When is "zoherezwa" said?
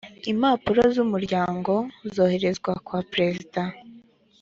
2.13-2.71